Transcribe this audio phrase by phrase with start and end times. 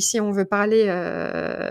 [0.00, 0.86] Si on veut parler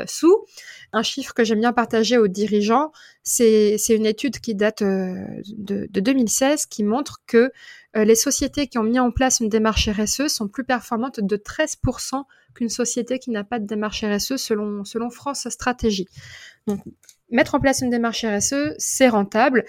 [0.08, 0.46] sous,
[0.94, 2.92] un chiffre que j'aime bien partager aux dirigeants,
[3.24, 7.52] c'est une étude qui date de, de, 2016 qui montre que
[7.96, 12.24] les sociétés qui ont mis en place une démarche RSE sont plus performantes de 13%
[12.54, 16.08] qu'une société qui n'a pas de démarche RSE selon, selon France Stratégie.
[16.68, 16.82] Donc,
[17.32, 19.66] mettre en place une démarche RSE, c'est rentable.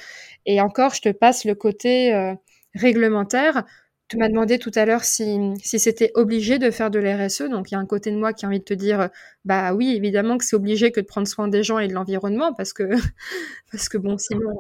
[0.47, 2.35] Et encore, je te passe le côté euh,
[2.75, 3.65] réglementaire.
[4.11, 7.43] Tu m'as demandé tout à l'heure si, si c'était obligé de faire de l'RSE.
[7.43, 9.09] Donc, il y a un côté de moi qui a envie de te dire,
[9.45, 12.53] bah oui, évidemment que c'est obligé que de prendre soin des gens et de l'environnement
[12.53, 12.91] parce que,
[13.71, 14.51] parce que bon, sinon,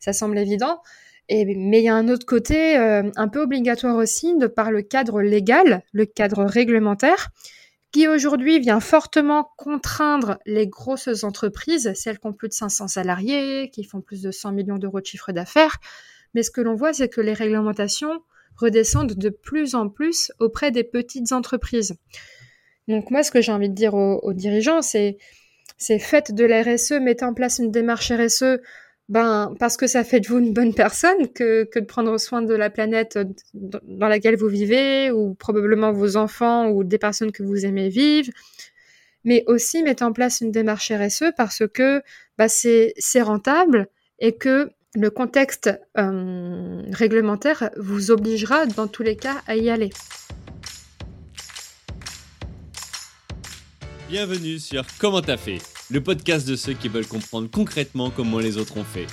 [0.00, 0.82] ça semble évident.
[1.30, 4.82] Mais il y a un autre côté euh, un peu obligatoire aussi de par le
[4.82, 7.28] cadre légal, le cadre réglementaire,
[7.92, 13.70] qui aujourd'hui vient fortement contraindre les grosses entreprises, celles qui ont plus de 500 salariés,
[13.70, 15.76] qui font plus de 100 millions d'euros de chiffre d'affaires.
[16.34, 18.20] Mais ce que l'on voit, c'est que les réglementations
[18.56, 21.96] redescendent de plus en plus auprès des petites entreprises.
[22.88, 25.18] Donc moi, ce que j'ai envie de dire aux, dirigeants, c'est
[25.78, 28.60] c'est faites de la RSE, mettez en place une démarche RSE
[29.08, 32.42] ben, parce que ça fait de vous une bonne personne que, que de prendre soin
[32.42, 33.18] de la planète
[33.54, 38.32] dans laquelle vous vivez, ou probablement vos enfants ou des personnes que vous aimez vivre.
[39.24, 42.02] Mais aussi mettre en place une démarche RSE parce que
[42.38, 49.42] bah, c'est rentable et que le contexte euh, réglementaire vous obligera dans tous les cas
[49.46, 49.90] à y aller.
[54.08, 58.58] Bienvenue sur Comment t'as fait le podcast de ceux qui veulent comprendre concrètement comment les
[58.58, 59.06] autres ont fait.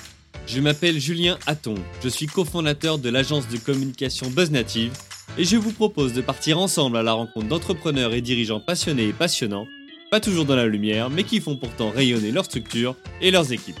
[0.46, 4.92] Je m'appelle Julien Hatton, je suis cofondateur de l'agence de communication BuzzNative
[5.38, 9.12] et je vous propose de partir ensemble à la rencontre d'entrepreneurs et dirigeants passionnés et
[9.12, 9.66] passionnants,
[10.10, 13.80] pas toujours dans la lumière, mais qui font pourtant rayonner leur structure et leurs équipes.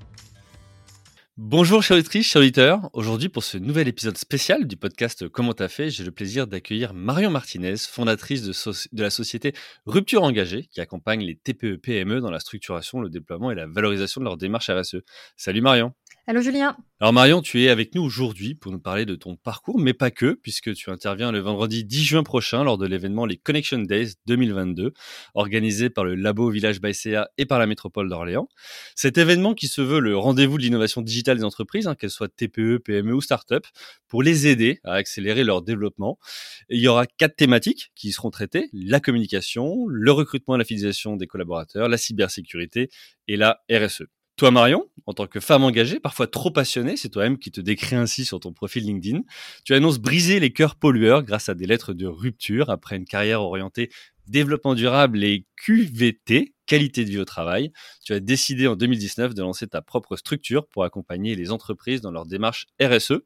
[1.37, 2.89] Bonjour chers auditrices, chers auditeurs.
[2.91, 6.93] Aujourd'hui pour ce nouvel épisode spécial du podcast Comment t'as fait, j'ai le plaisir d'accueillir
[6.93, 9.53] Marion Martinez, fondatrice de, la société
[9.85, 14.25] Rupture Engagée, qui accompagne les TPE-PME dans la structuration, le déploiement et la valorisation de
[14.25, 14.97] leur démarche RSE.
[15.37, 15.93] Salut Marion
[16.27, 16.77] Allô Julien.
[16.99, 20.11] Alors Marion, tu es avec nous aujourd'hui pour nous parler de ton parcours, mais pas
[20.11, 24.13] que, puisque tu interviens le vendredi 10 juin prochain lors de l'événement les Connection Days
[24.27, 24.93] 2022,
[25.33, 28.47] organisé par le Labo Village Baïséa et par la métropole d'Orléans.
[28.93, 32.29] Cet événement qui se veut le rendez-vous de l'innovation digitale des entreprises, hein, qu'elles soient
[32.29, 33.65] TPE, PME ou start-up,
[34.07, 36.19] pour les aider à accélérer leur développement.
[36.69, 41.15] il y aura quatre thématiques qui seront traitées, la communication, le recrutement et la fidélisation
[41.15, 42.89] des collaborateurs, la cybersécurité
[43.27, 44.03] et la RSE.
[44.41, 47.95] Toi, Marion, en tant que femme engagée, parfois trop passionnée, c'est toi-même qui te décris
[47.95, 49.19] ainsi sur ton profil LinkedIn,
[49.63, 53.43] tu annonces briser les cœurs pollueurs grâce à des lettres de rupture après une carrière
[53.43, 53.91] orientée
[54.25, 57.71] développement durable et QVT, qualité de vie au travail.
[58.03, 62.11] Tu as décidé en 2019 de lancer ta propre structure pour accompagner les entreprises dans
[62.11, 63.21] leur démarche RSE.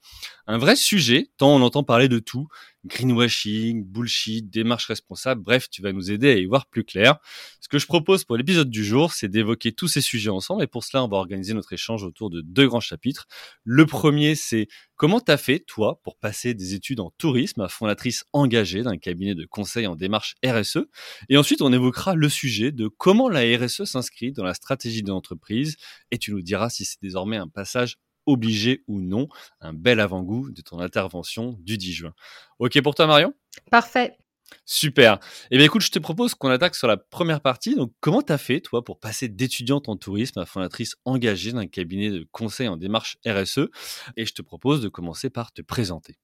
[0.48, 2.48] Un vrai sujet, tant on entend parler de tout,
[2.86, 7.18] greenwashing, bullshit, démarche responsable, bref, tu vas nous aider à y voir plus clair.
[7.60, 10.68] Ce que je propose pour l'épisode du jour, c'est d'évoquer tous ces sujets ensemble et
[10.68, 13.28] pour cela, on va organiser notre échange autour de deux grands chapitres.
[13.64, 18.26] Le premier, c'est comment t'as fait, toi, pour passer des études en tourisme à fondatrice
[18.34, 20.86] engagée d'un cabinet de conseil en démarche RSE.
[21.30, 25.10] Et ensuite, on évoquera le sujet de comment la RSE s'inscrit dans la stratégie de
[25.10, 25.78] l'entreprise
[26.12, 29.28] et tu nous diras si c'est désormais un passage obligé ou non,
[29.62, 32.14] un bel avant-goût de ton intervention du 10 juin.
[32.60, 33.34] Ok pour toi Marion?
[33.70, 34.18] Parfait.
[34.66, 35.20] Super.
[35.52, 37.76] Eh bien écoute, je te propose qu'on attaque sur la première partie.
[37.76, 42.10] Donc comment t'as fait toi pour passer d'étudiante en tourisme à fondatrice engagée d'un cabinet
[42.10, 43.70] de conseil en démarche RSE
[44.18, 46.18] Et je te propose de commencer par te présenter.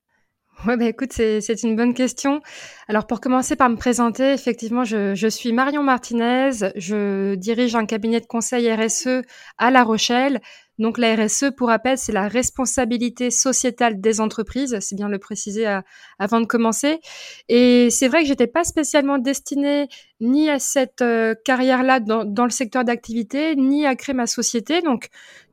[0.68, 2.40] Ouais, bah écoute, c'est une bonne question.
[2.88, 8.20] Alors pour commencer par me présenter, effectivement, je, suis Marion Martinez, je dirige un cabinet
[8.20, 9.24] de conseil RSE
[9.58, 10.40] à La Rochelle
[10.82, 15.68] donc la RSE, pour rappel, c'est la responsabilité sociétale des entreprises, c'est bien le préciser
[16.18, 17.00] avant de commencer.
[17.50, 19.90] Et c'est vrai que j'étais pas spécialement destinée
[20.22, 24.82] ni à cette euh, carrière-là dans, dans, le secteur d'activité, ni à créer ma société.
[24.82, 25.10] Donc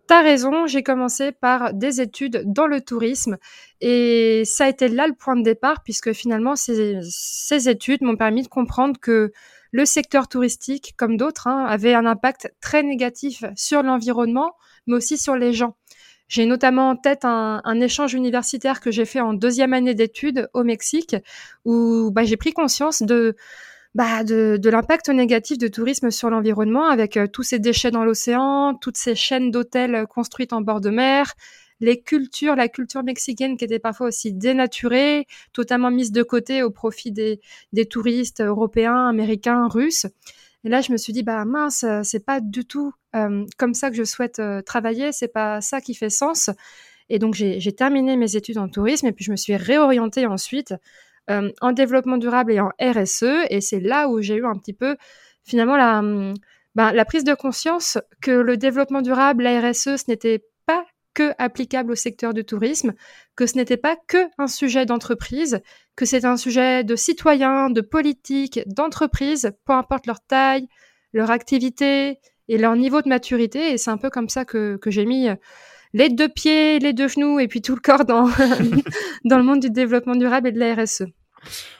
[0.08, 3.36] T'as raison, j'ai commencé par des études dans le tourisme
[3.82, 8.42] et ça a été là le point de départ puisque finalement ces, études m'ont permis
[8.42, 9.32] de comprendre que
[9.70, 14.54] le secteur touristique, comme d'autres, hein, avait un impact très négatif sur l'environnement,
[14.86, 15.76] mais aussi sur les gens.
[16.26, 20.64] J'ai notamment en tête un, échange universitaire que j'ai fait en deuxième année d'études au
[20.64, 21.16] Mexique,
[21.66, 23.36] où bah, j'ai pris conscience de,
[23.94, 28.74] bah, de, l'impact négatif du tourisme sur l'environnement avec euh, tous ces déchets dans l'océan,
[28.74, 31.34] toutes ces chaînes d'hôtels construites en bord de mer,
[31.80, 36.70] les cultures, la culture mexicaine qui était parfois aussi dénaturée, totalement mise de côté au
[36.70, 37.40] profit des,
[37.72, 40.06] des touristes européens, américains, russes.
[40.64, 43.90] Et là, je me suis dit, bah mince, c'est pas du tout euh, comme ça
[43.90, 46.50] que je souhaite euh, travailler, c'est pas ça qui fait sens.
[47.08, 50.74] Et donc, j'ai terminé mes études en tourisme et puis je me suis réorientée ensuite
[51.30, 53.46] euh, en développement durable et en RSE.
[53.50, 54.96] Et c'est là où j'ai eu un petit peu,
[55.44, 56.02] finalement, la,
[56.74, 60.84] bah, la prise de conscience que le développement durable, la RSE, ce n'était pas
[61.14, 62.94] que applicable au secteur du tourisme,
[63.34, 65.60] que ce n'était pas que un sujet d'entreprise,
[65.96, 70.68] que c'est un sujet de citoyens, de politique, d'entreprise, peu importe leur taille,
[71.12, 73.72] leur activité et leur niveau de maturité.
[73.72, 75.28] Et c'est un peu comme ça que, j'ai mis
[75.94, 78.26] les deux pieds, les deux genoux et puis tout le corps dans
[79.24, 81.06] le monde du développement durable et de la RSE.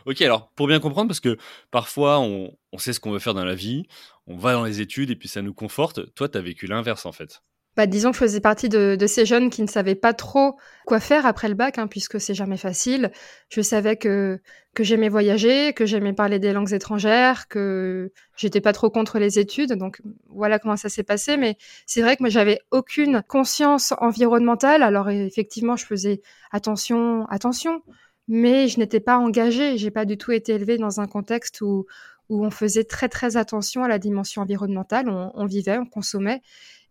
[0.07, 1.37] Ok, alors pour bien comprendre, parce que
[1.71, 3.85] parfois on, on sait ce qu'on veut faire dans la vie,
[4.27, 6.15] on va dans les études et puis ça nous conforte.
[6.15, 7.43] Toi, tu as vécu l'inverse en fait
[7.79, 10.99] bah, disons que je faisais partie de, ces jeunes qui ne savaient pas trop quoi
[10.99, 13.13] faire après le bac, hein, puisque c'est jamais facile.
[13.51, 14.41] Je savais que,
[14.75, 19.39] que j'aimais voyager, que j'aimais parler des langues étrangères, que j'étais pas trop contre les
[19.39, 19.75] études.
[19.75, 21.37] Donc voilà comment ça s'est passé.
[21.37, 21.57] Mais
[21.87, 24.83] c'est vrai que moi j'avais aucune conscience environnementale.
[24.83, 26.21] Alors effectivement, je faisais
[26.51, 27.83] attention, attention,
[28.29, 29.79] mais je n'étais pas engagée.
[29.79, 31.87] J'ai pas du tout été élevée dans un contexte où
[32.29, 35.09] où on faisait très très attention à la dimension environnementale.
[35.09, 36.43] On, on vivait, on consommait.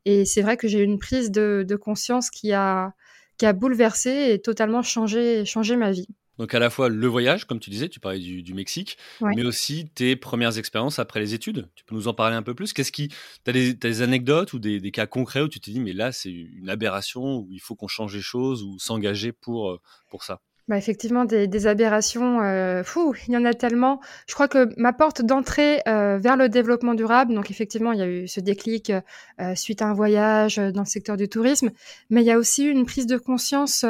[0.06, 2.94] Et c'est vrai que j'ai eu une prise de, conscience qui a,
[3.38, 6.08] qui a bouleversé et totalement changé, changé ma vie.
[6.38, 9.90] Donc à la fois le voyage, comme tu disais, tu parlais du, Mexique, mais aussi
[9.94, 11.68] tes premières expériences après les études.
[11.76, 12.72] Tu peux nous en parler un peu plus?
[12.74, 13.10] Qu'est-ce qui,
[13.44, 16.32] tu as des, anecdotes ou des, cas concrets où tu te dis mais là c'est
[16.32, 20.42] une aberration où il faut qu'on change les choses ou s'engager pour euh, pour ça?
[20.68, 24.02] Bah effectivement, des, des aberrations, euh, fou, il y en a tellement.
[24.28, 28.02] Je crois que ma porte d'entrée euh, vers le développement durable, donc effectivement, il y
[28.02, 28.92] a eu ce déclic
[29.40, 31.72] euh, suite à un voyage dans le secteur du tourisme,
[32.10, 33.86] mais il y a aussi une prise de conscience.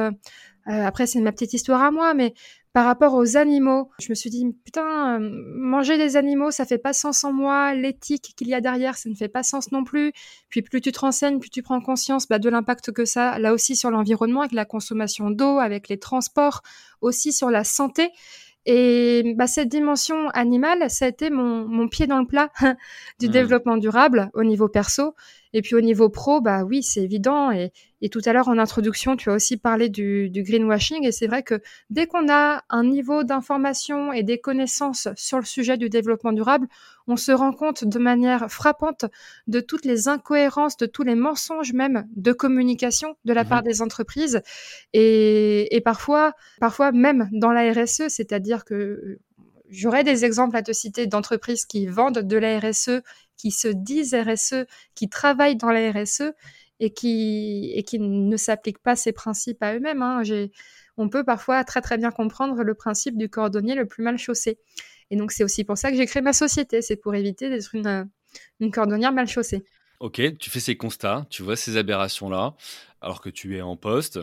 [0.69, 2.33] Après, c'est ma petite histoire à moi, mais
[2.77, 6.77] par rapport aux animaux, je me suis dit putain, euh, manger des animaux, ça fait
[6.77, 7.73] pas sens en moi.
[7.73, 10.13] L'éthique qu'il y a derrière, ça ne fait pas sens non plus.
[10.49, 13.51] Puis plus tu te renseignes, plus tu prends conscience bah, de l'impact que ça, là
[13.51, 16.61] aussi sur l'environnement, avec la consommation d'eau, avec les transports,
[17.01, 18.11] aussi sur la santé.
[18.67, 22.51] Et bah, cette dimension animale, ça a été mon, mon pied dans le plat
[23.19, 23.31] du mmh.
[23.31, 25.15] développement durable au niveau perso.
[25.57, 27.49] Et puis au niveau pro, bah oui, c'est évident.
[27.49, 27.71] Et,
[28.01, 31.03] et, tout à l'heure en introduction, tu as aussi parlé du, du greenwashing.
[31.03, 31.59] Et c'est vrai que
[31.89, 36.67] dès qu'on a un niveau d'information et des connaissances sur le sujet du développement durable,
[37.07, 39.05] on se rend compte de manière frappante
[39.47, 43.63] de toutes les incohérences, de tous les mensonges même de communication de la mmh part
[43.63, 44.43] des entreprises.
[44.93, 49.17] Et, et parfois, parfois même dans la RSE, c'est-à-dire que
[49.69, 53.01] j'aurais des exemples à te citer d'entreprises qui vendent de la RSE,
[53.37, 54.65] qui se disent RSE,
[54.95, 56.33] qui travaillent dans la RSE
[56.79, 60.01] et qui, ne s'appliquent pas ces principes à eux-mêmes.
[60.01, 60.21] Hein.
[60.97, 64.59] On peut parfois très très bien comprendre le principe du cordonnier le plus mal chaussé.
[65.09, 67.73] Et donc c'est aussi pour ça que j'ai créé ma société, c'est pour éviter d'être
[67.75, 68.09] une,
[68.59, 69.63] une cordonnière mal chaussée.
[69.99, 72.55] Ok, tu fais ces constats, tu vois ces aberrations-là,
[73.01, 74.19] alors que tu es en poste.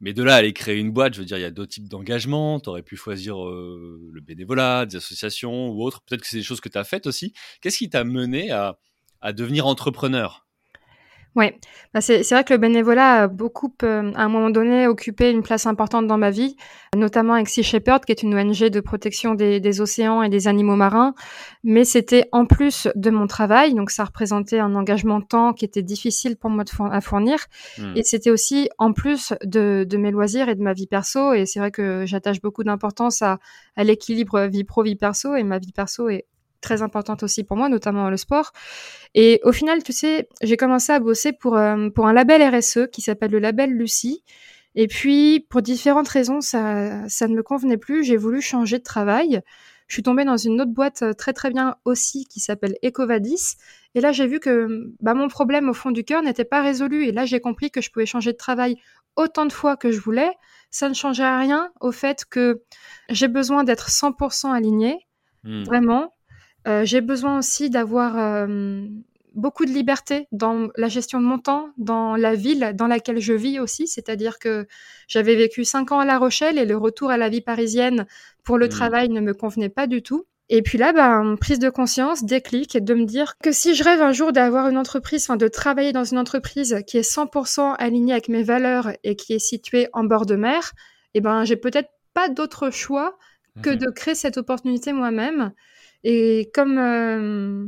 [0.00, 1.88] Mais de là aller créer une boîte, je veux dire, il y a d'autres types
[1.88, 2.58] d'engagement.
[2.60, 6.02] Tu aurais pu choisir euh, le bénévolat, des associations ou autres.
[6.02, 7.34] Peut-être que c'est des choses que tu as faites aussi.
[7.60, 8.78] Qu'est-ce qui t'a mené à,
[9.20, 10.46] à devenir entrepreneur?
[11.36, 11.52] Oui,
[11.94, 15.42] bah c'est vrai que le bénévolat a beaucoup, euh, à un moment donné, occupé une
[15.42, 16.56] place importante dans ma vie,
[16.96, 20.48] notamment avec Sea Shepherd, qui est une ONG de protection des, des océans et des
[20.48, 21.14] animaux marins.
[21.62, 25.64] Mais c'était en plus de mon travail, donc ça représentait un engagement de temps qui
[25.64, 27.38] était difficile pour moi de à fournir.
[27.78, 27.92] Hmm.
[27.94, 31.32] Et c'était aussi en plus de, de, mes loisirs et de ma vie perso.
[31.32, 33.38] Et c'est vrai que j'attache beaucoup d'importance à,
[33.76, 36.26] à l'équilibre vie pro-vie perso, et ma vie perso est
[36.60, 38.52] très importante aussi pour moi, notamment le sport.
[39.14, 42.88] Et au final, tu sais, j'ai commencé à bosser pour, euh, pour un label RSE
[42.92, 44.22] qui s'appelle le label Lucie.
[44.74, 48.04] Et puis, pour différentes raisons, ça, ça ne me convenait plus.
[48.04, 49.42] J'ai voulu changer de travail.
[49.88, 53.56] Je suis tombée dans une autre boîte euh, très très bien aussi qui s'appelle Ecovadis.
[53.96, 57.06] Et là, j'ai vu que bah, mon problème au fond du cœur n'était pas résolu.
[57.06, 58.76] Et là, j'ai compris que je pouvais changer de travail
[59.16, 60.30] autant de fois que je voulais.
[60.70, 62.62] Ça ne changeait rien au fait que
[63.08, 65.08] j'ai besoin d'être 100% alignée.
[65.42, 65.64] Hmm.
[65.64, 66.14] Vraiment,
[66.68, 68.86] euh, j'ai besoin aussi d'avoir euh,
[69.34, 73.32] beaucoup de liberté dans la gestion de mon temps, dans la ville dans laquelle je
[73.32, 73.86] vis aussi.
[73.86, 74.66] C'est-à-dire que
[75.08, 78.06] j'avais vécu cinq ans à La Rochelle et le retour à la vie parisienne
[78.44, 78.70] pour le mmh.
[78.70, 80.26] travail ne me convenait pas du tout.
[80.52, 84.02] Et puis là, ben, prise de conscience, déclic, de me dire que si je rêve
[84.02, 88.12] un jour d'avoir une entreprise, enfin de travailler dans une entreprise qui est 100% alignée
[88.12, 90.72] avec mes valeurs et qui est située en bord de mer,
[91.14, 93.16] eh ben, j'ai peut-être pas d'autre choix
[93.62, 95.52] que mmh de créer cette opportunité moi-même
[96.04, 97.66] Et comme euh,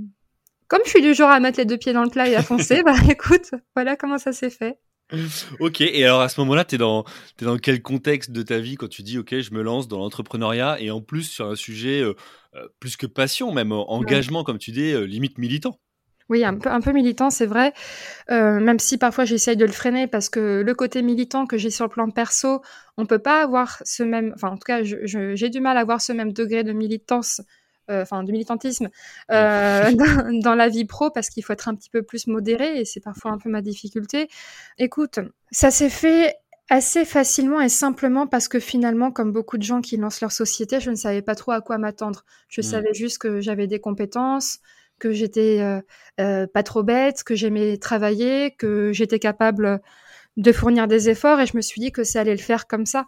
[0.68, 2.42] comme je suis du genre à mettre les deux pieds dans le plat et à
[2.42, 4.78] foncer, bah écoute, voilà comment ça s'est fait.
[5.60, 7.04] Ok, et alors à ce moment-là, tu es dans,
[7.40, 9.98] es dans quel contexte de ta vie quand tu dis, ok, je me lance dans
[9.98, 12.14] l'entrepreneuriat et en plus sur un sujet euh,
[12.54, 15.78] euh, plus que passion, même engagement, comme tu dis, limite militant?
[16.28, 17.74] Oui, un peu, un peu militant, c'est vrai.
[18.30, 21.68] Euh, même si parfois j'essaye de le freiner parce que le côté militant que j'ai
[21.68, 22.62] sur le plan perso,
[22.96, 24.32] on peut pas avoir ce même.
[24.34, 27.42] Enfin, en tout cas, j'ai du mal à avoir ce même degré de militance,
[27.88, 28.88] enfin, de militantisme
[29.30, 29.90] euh,
[30.42, 33.00] dans, la vie pro parce qu'il faut être un petit peu plus modéré et c'est
[33.00, 34.28] parfois un peu ma difficulté.
[34.78, 35.18] Écoute,
[35.50, 36.34] ça s'est fait
[36.70, 40.80] assez facilement et simplement parce que finalement, comme beaucoup de gens qui lancent leur société,
[40.80, 42.24] je ne savais pas trop à quoi m'attendre.
[42.48, 42.64] Je mmh.
[42.64, 44.58] savais juste que j'avais des compétences
[45.02, 45.80] que j'étais euh,
[46.20, 49.80] euh, pas trop bête, que j'aimais travailler, que j'étais capable
[50.36, 52.86] de fournir des efforts et je me suis dit que ça allait le faire comme
[52.86, 53.06] ça.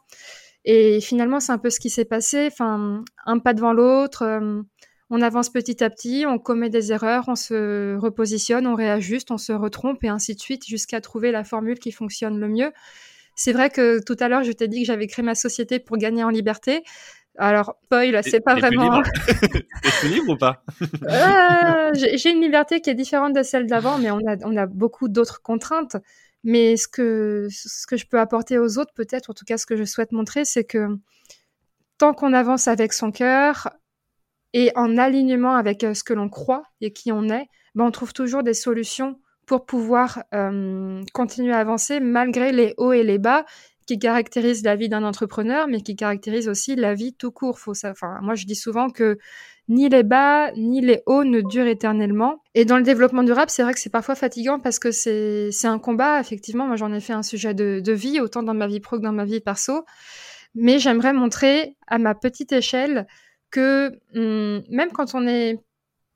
[0.64, 2.48] Et finalement, c'est un peu ce qui s'est passé.
[2.50, 4.22] Enfin, un pas devant l'autre.
[4.22, 4.62] Euh,
[5.10, 9.38] on avance petit à petit, on commet des erreurs, on se repositionne, on réajuste, on
[9.38, 12.72] se retrompe et ainsi de suite jusqu'à trouver la formule qui fonctionne le mieux.
[13.34, 15.98] C'est vrai que tout à l'heure, je t'ai dit que j'avais créé ma société pour
[15.98, 16.82] gagner en liberté.
[17.36, 19.02] Alors, spoil, c'est pas vraiment.
[20.00, 20.62] T'es libre ou pas?
[21.02, 24.66] Euh, J'ai une liberté qui est différente de celle d'avant, mais on a, on a
[24.66, 25.96] beaucoup d'autres contraintes.
[26.44, 29.66] Mais ce que, ce que je peux apporter aux autres, peut-être, en tout cas ce
[29.66, 30.88] que je souhaite montrer, c'est que
[31.98, 33.70] tant qu'on avance avec son cœur
[34.52, 37.90] et en alignement avec euh, ce que l'on croit et qui on est, ben on
[37.90, 43.18] trouve toujours des solutions pour pouvoir euh, continuer à avancer malgré les hauts et les
[43.18, 43.44] bas
[43.86, 47.58] qui caractérise la vie d'un entrepreneur, mais qui caractérise aussi la vie tout court.
[48.22, 49.18] Moi, je dis souvent que
[49.68, 52.42] ni les bas ni les hauts ne durent éternellement.
[52.54, 55.78] Et dans le développement durable, c'est vrai que c'est parfois fatigant parce que c'est un
[55.78, 56.20] combat.
[56.20, 58.98] Effectivement, moi, j'en ai fait un sujet de, de vie, autant dans ma vie pro
[58.98, 59.84] que dans ma vie perso.
[60.54, 63.06] Mais j'aimerais montrer à ma petite échelle
[63.50, 65.58] que hum, même quand on est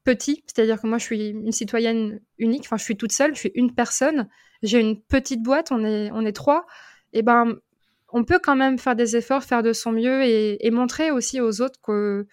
[0.04, 3.40] petit, c'est-à-dire que moi je suis une citoyenne unique, enfin je suis toute seule, je
[3.40, 4.28] suis une personne,
[4.62, 6.66] j'ai une petite boîte, on est on est trois,
[7.12, 7.58] eh ben,
[8.10, 11.60] on peut quand même faire des efforts, faire de son mieux et, montrer aussi aux
[11.60, 12.26] autres que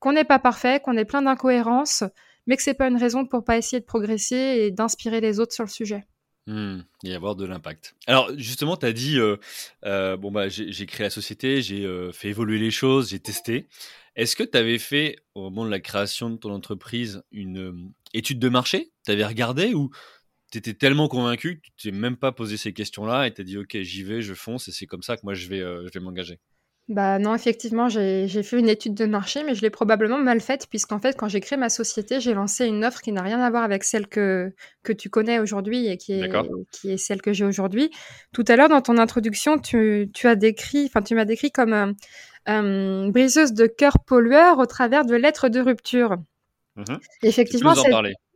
[0.00, 2.04] qu'on n'est pas parfait, qu'on est plein d'incohérences,
[2.46, 5.52] mais que c'est pas une raison pour pas essayer de progresser et d'inspirer les autres
[5.52, 6.06] sur le sujet.
[6.46, 7.94] Mmh, et avoir de l'impact.
[8.06, 9.36] Alors justement, tu as dit, euh,
[9.84, 13.68] euh, bon bah j'ai créé la société, j'ai euh, fait évoluer les choses, j'ai testé.
[14.16, 18.38] Est-ce que tu avais fait, au moment de la création de ton entreprise, une étude
[18.40, 18.90] de marché?
[19.04, 19.90] Tu avais regardé ou
[20.50, 23.58] tu étais tellement convaincu que tu t'es même pas posé ces questions-là et tu dit
[23.58, 26.00] ok j'y vais, je fonce et c'est comme ça que moi je vais, je vais
[26.00, 26.40] m'engager?
[26.88, 30.66] Bah non, effectivement, j'ai fait une étude de marché, mais je l'ai probablement mal faite,
[30.68, 33.48] puisqu'en fait, quand j'ai créé ma société, j'ai lancé une offre qui n'a rien à
[33.48, 36.32] voir avec celle que, que tu connais aujourd'hui et qui est,
[36.72, 37.92] qui est celle que j'ai aujourd'hui.
[38.32, 41.72] Tout à l'heure, dans ton introduction, tu, tu as décrit, enfin, tu m'as décrit comme
[41.72, 41.92] euh,
[42.48, 46.16] euh, briseuse de cœur pollueur au travers de lettres de rupture.
[46.74, 47.90] Mmh Effectivement, c'est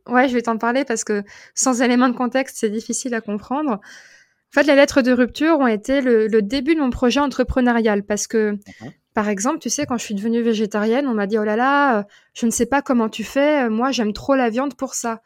[0.07, 1.23] Ouais, je vais t'en parler parce que
[1.55, 3.79] sans éléments de contexte, c'est difficile à comprendre.
[4.55, 8.25] En fait, les lettres de rupture ont été le, début de mon projet entrepreneurial parce
[8.25, 8.57] que,
[9.13, 11.99] par exemple, tu sais, quand je suis devenue végétarienne, on m'a dit, oh là là,
[11.99, 15.21] euh, je ne sais pas comment tu fais, moi j'aime trop la viande pour ça.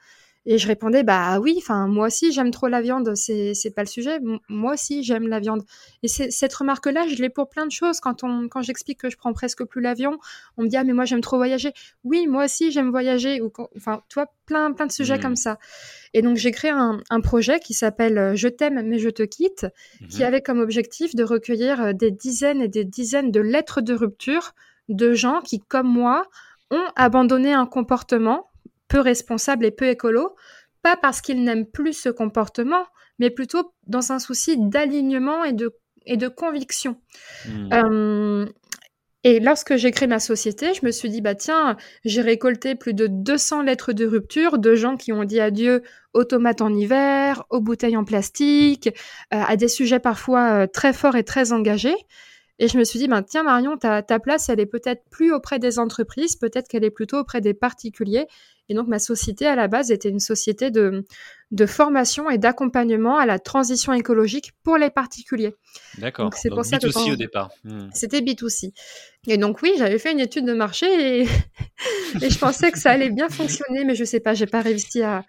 [0.51, 3.83] Et je répondais, bah oui, enfin, moi aussi, j'aime trop la viande, c'est, c'est pas
[3.83, 4.17] le sujet.
[4.49, 5.61] moi aussi, j'aime la viande.
[6.01, 7.99] Et cette remarque-là, je l'ai pour plein de choses.
[7.99, 10.17] Quand on, quand j'explique que je prends presque plus l'avion,
[10.57, 11.71] on me dit, ah, mais moi, j'aime trop voyager.
[12.03, 13.41] Oui, moi aussi, j'aime voyager.
[13.41, 15.21] Ou enfin, tu vois, plein, plein de sujets mmh.
[15.21, 15.59] comme ça.
[16.15, 19.21] Et donc, j'ai créé un, un projet qui s'appelle euh, Je t'aime, mais je te
[19.21, 19.67] quitte,
[20.09, 20.25] qui mmh.
[20.25, 24.55] avait comme objectif de recueillir euh, des dizaines et des dizaines de lettres de rupture
[24.87, 26.25] de gens qui, comme moi,
[26.71, 28.48] ont abandonné un comportement
[28.89, 30.35] peu responsable et peu écolo,
[30.81, 32.85] pas parce qu'ils n'aiment plus ce comportement,
[33.19, 35.73] mais plutôt dans un souci d'alignement et de,
[36.05, 36.97] et de conviction.
[37.45, 37.69] Hmm.
[37.73, 38.45] Euh,
[39.25, 42.93] et lorsque j'ai créé ma société, je me suis dit, bah tiens, j'ai récolté plus
[42.93, 47.43] de 200 lettres de rupture de gens qui ont dit adieu aux tomates en hiver,
[47.49, 48.87] aux bouteilles en plastique,
[49.33, 51.95] euh, à des sujets parfois euh, très forts et très engagés.
[52.59, 55.33] Et je me suis dit, ben, tiens Marion, ta, ta place, elle est peut-être plus
[55.33, 58.27] auprès des entreprises, peut-être qu'elle est plutôt auprès des particuliers.
[58.69, 61.05] Et donc ma société, à la base, était une société de,
[61.51, 65.55] de formation et d'accompagnement à la transition écologique pour les particuliers.
[65.97, 66.33] D'accord.
[66.35, 67.49] C'est pour ça B2C au départ.
[67.63, 67.89] Hmm.
[67.93, 68.71] C'était B2C.
[69.27, 70.85] Et donc oui, j'avais fait une étude de marché
[71.21, 71.23] et,
[72.21, 75.01] et je pensais que ça allait bien fonctionner, mais je sais pas, j'ai pas réussi
[75.01, 75.23] à,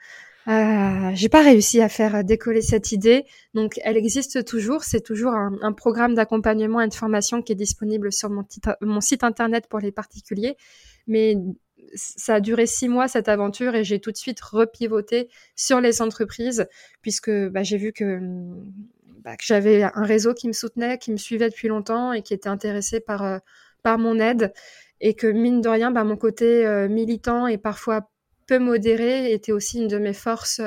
[0.49, 4.85] euh, j'ai pas réussi à faire décoller cette idée, donc elle existe toujours.
[4.85, 8.45] C'est toujours un, programme d'accompagnement et de formation qui est disponible sur mon,
[8.81, 10.57] mon, site internet pour les particuliers.
[11.07, 11.37] Mais
[11.95, 16.03] ça a duré six mois cette aventure et j'ai tout de suite repivoté sur les
[16.03, 16.67] entreprises
[17.03, 18.19] puisque bah, j'ai vu que,
[19.23, 22.35] bah, que j'avais un réseau qui me soutenait, qui me suivait depuis longtemps et qui
[22.35, 23.39] était intéressé par, euh,
[23.83, 24.53] par mon aide.
[25.01, 28.11] et que mine de rien, bah, mon côté militant et parfois
[28.47, 30.61] peu modéré était aussi une de mes forces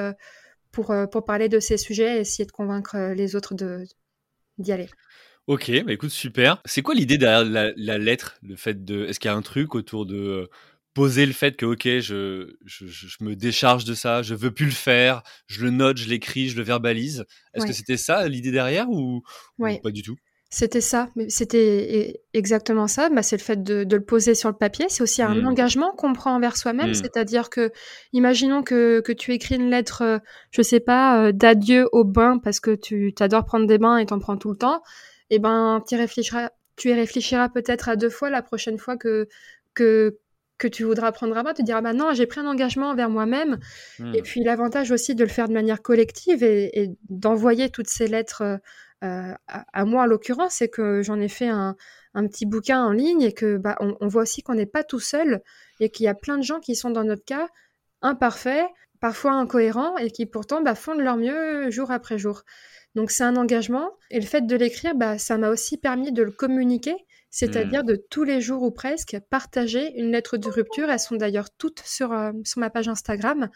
[0.72, 3.54] pour, pour parler de ces sujets et essayer de convaincre les autres
[4.58, 4.90] d'y aller.
[5.48, 6.62] Ok, bah écoute, super.
[6.64, 7.44] C'est quoi l'idée derrière
[7.76, 10.50] la, lettre Le fait de, est-ce qu'il y a un truc autour de
[10.94, 14.72] poser le fait que ok, je, je, me décharge de ça, je veux plus le
[14.72, 17.26] faire, je le note, je l'écris, je le verbalise.
[17.54, 19.24] Est-ce que c'était ça l'idée derrière ou,
[19.58, 20.16] pas du tout?
[20.56, 23.10] C'était ça, c'était exactement ça.
[23.10, 24.86] Bah, c'est le fait de, le poser sur le papier.
[24.88, 25.48] C'est aussi un mmh.
[25.48, 26.92] engagement qu'on prend envers soi-même.
[26.92, 26.94] Mmh.
[26.94, 27.72] C'est-à-dire que,
[28.12, 30.20] imaginons que, tu écris une lettre, euh,
[30.52, 34.06] je sais pas, euh, d'adieu au bain parce que tu adores prendre des bains et
[34.06, 34.84] t'en prends tout le temps.
[35.32, 38.96] Et eh ben, tu réfléchiras, tu y réfléchiras peut-être à deux fois la prochaine fois
[38.96, 39.28] que,
[39.74, 40.20] que,
[40.58, 43.10] que tu voudras prendre à bas, tu diras bah non, j'ai pris un engagement envers
[43.10, 43.60] moi-même.
[44.00, 44.24] Et mmh.
[44.24, 48.60] puis l'avantage aussi de le faire de manière collective et, d'envoyer toutes ces lettres
[49.04, 51.76] euh, à, moi en l'occurrence, c'est que j'en ai fait un,
[52.14, 55.42] petit bouquin en ligne et que bah, on, voit aussi qu'on n'est pas tout seul
[55.80, 57.48] et qu'il y a plein de gens qui sont dans notre cas
[58.02, 58.66] imparfaits,
[59.02, 62.44] parfois incohérents et qui pourtant bah, font de leur mieux jour après jour.
[62.96, 66.24] Donc c'est un engagement et le fait de l'écrire, bah, ça m'a aussi permis de
[66.24, 66.96] le communiquer
[67.34, 67.88] c'est-à-dire mmh.
[67.88, 70.92] de tous les jours ou presque partager une lettre de rupture.
[70.92, 73.50] Elles sont d'ailleurs toutes sur, euh, sur ma page Instagram.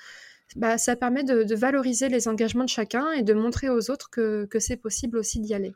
[0.55, 4.47] Bah, ça permet de, valoriser les engagements de chacun et de montrer aux autres que,
[4.57, 5.73] c'est possible aussi d'y aller.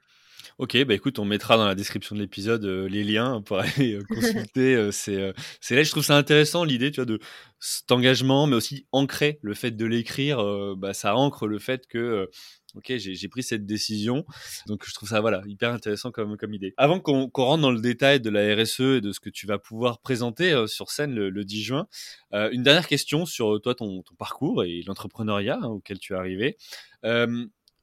[0.57, 3.93] Ok, bah écoute, on mettra dans la description de l'épisode euh, les liens pour aller
[3.93, 5.35] euh, consulter ces, lettres.
[5.69, 7.19] Je trouve ça intéressant l'idée, tu vois, de
[7.59, 10.43] cet engagement, mais aussi ancrer le fait de l'écrire.
[10.75, 12.27] bah, ça ancre le fait que
[12.75, 14.25] ok, j'ai pris cette décision.
[14.67, 16.73] Donc je trouve ça voilà hyper intéressant comme, comme idée.
[16.77, 19.59] Avant qu'on rentre dans le détail de la RSE et de ce que tu vas
[19.59, 21.87] pouvoir présenter euh, sur scène le, 10 juin,
[22.33, 26.13] euh, une dernière question sur euh, toi, ton, ton parcours et l'entrepreneuriat hein, auquel tu
[26.13, 26.57] es arrivé.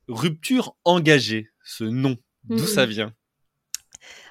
[0.08, 2.90] rupture engagée, ce nom, d'où ça mmh.
[2.90, 3.14] vient?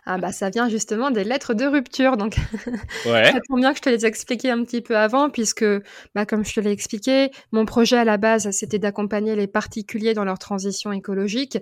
[0.05, 2.35] Ah bah ça vient justement des lettres de rupture, donc
[3.05, 3.31] ouais.
[3.31, 5.65] ça tombe bien que je te les ai expliquées un petit peu avant, puisque
[6.15, 10.13] bah, comme je te l'ai expliqué, mon projet à la base c'était d'accompagner les particuliers
[10.13, 11.57] dans leur transition écologique,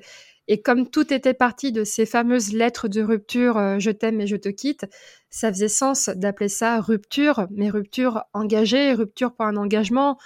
[0.48, 4.28] et comme tout était parti de ces fameuses lettres de rupture, euh, je t'aime et
[4.28, 4.86] je te quitte,
[5.30, 10.18] ça faisait sens d'appeler ça rupture, mais rupture engagée, rupture pour un engagement,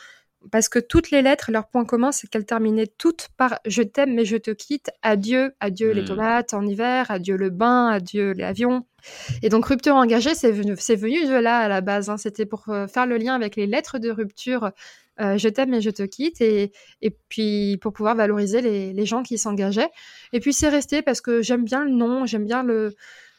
[0.52, 4.14] parce que toutes les lettres, leur point commun, c'est qu'elles terminaient toutes par je t'aime
[4.14, 6.06] mais je te quitte, adieu, adieu les hmm.
[6.06, 8.86] tomates en hiver, adieu le bain, adieu l'avion.
[9.42, 12.10] Et donc rupture engagée, c'est venu, c'est venu de là à la base.
[12.10, 12.18] Hein.
[12.18, 14.72] C'était pour euh, faire le lien avec les lettres de rupture,
[15.20, 16.72] euh, je t'aime mais je te quitte, et,
[17.02, 19.90] et puis pour pouvoir valoriser les, les gens qui s'engageaient.
[20.32, 22.96] Et puis c'est resté parce que j'aime bien le nom, j'aime bien le,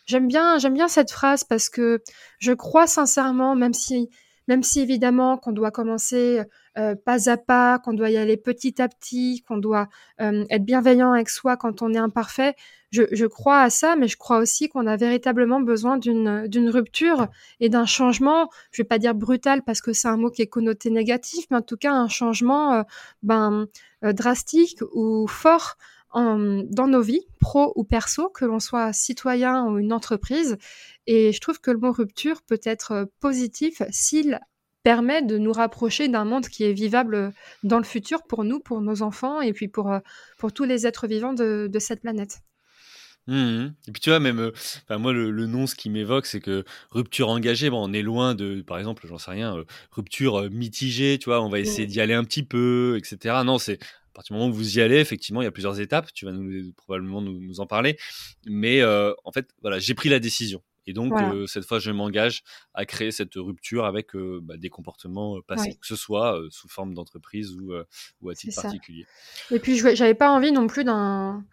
[0.07, 2.03] j'aime bien, j'aime bien cette phrase parce que
[2.39, 4.11] je crois sincèrement, même si
[4.51, 6.43] même si évidemment qu'on doit commencer
[6.77, 9.89] euh, pas à pas, qu'on doit y aller petit à petit, qu'on doit
[10.21, 12.57] euh, être bienveillant avec soi quand on est imparfait,
[12.91, 17.29] je, crois à ça, mais je crois aussi qu'on a véritablement besoin d'une rupture
[17.61, 18.51] et d'un changement.
[18.73, 21.59] Je vais pas dire brutal parce que c'est un mot qui est connoté négatif, mais
[21.59, 22.83] en tout cas un changement euh,
[23.23, 23.69] ben,
[24.03, 25.77] drastique ou fort
[26.15, 30.59] dans nos vies, pro ou perso, que l'on soit citoyen ou une entreprise.
[31.07, 34.41] Et je trouve que le mot rupture peut être euh, positif s'il
[34.83, 38.81] permet de nous rapprocher d'un monde qui est vivable dans le futur pour nous, pour
[38.81, 39.99] nos enfants et puis pour, euh,
[40.39, 42.39] pour tous les êtres vivants de, cette planète.
[43.27, 46.65] Mmh et puis tu vois, même, euh, moi, le, nom, ce qui m'évoque, c'est que
[46.91, 51.29] rupture engagée, bon, on est loin de, par exemple, j'en sais rien, rupture mitigée, tu
[51.29, 53.43] vois, on va essayer d'y aller un petit peu, etc.
[53.45, 53.79] Non, c'est
[54.11, 56.13] à partir du moment où vous y allez, effectivement, il y a plusieurs étapes.
[56.13, 57.97] Tu vas nous, probablement nous, en parler.
[58.47, 60.63] Mais euh, en fait, voilà, j'ai pris la décision.
[60.87, 62.43] Et donc, euh, cette fois, je m'engage
[62.75, 66.95] à créer cette rupture avec euh, bah, des comportements passés, que ce soit sous forme
[66.95, 67.73] d'entreprise ou,
[68.23, 69.07] ou, à titre particulier.
[69.53, 71.45] Et puis, j'avais pas envie non plus d'un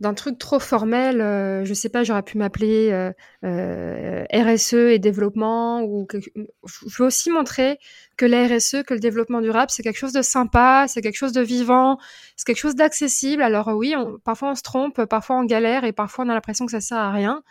[0.00, 1.20] d'un truc trop formel.
[1.20, 3.12] Euh, je sais pas, j'aurais pu m'appeler euh,
[3.44, 5.82] euh, RSE et développement.
[5.82, 7.78] Ou Je veux aussi montrer
[8.16, 11.32] que la RSE, que le développement durable, c'est quelque chose de sympa, c'est quelque chose
[11.32, 11.98] de vivant,
[12.36, 13.42] c'est quelque chose d'accessible.
[13.42, 16.72] Alors oui, parfois on se trompe, parfois on galère et parfois on a l'impression que
[16.72, 17.42] ça sert à rien.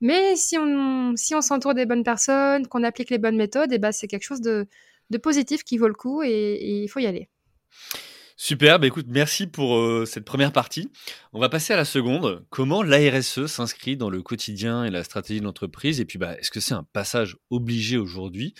[0.00, 3.76] Mais si on si on s'entoure des bonnes personnes, qu'on applique les bonnes méthodes, et
[3.76, 4.66] eh ben c'est quelque chose de,
[5.10, 7.28] de positif qui vaut le coup et il faut y aller.
[8.36, 10.90] Super, bah écoute, merci pour euh, cette première partie.
[11.32, 12.44] On va passer à la seconde.
[12.50, 16.00] Comment l'ARSE s'inscrit dans le quotidien et la stratégie de l'entreprise?
[16.00, 18.54] Et puis, bah, est-ce que c'est un passage obligé aujourd'hui?